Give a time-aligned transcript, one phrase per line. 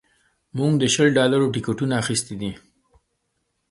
[0.57, 2.51] موږ د شل ډالرو ټکټونه اخیستي دي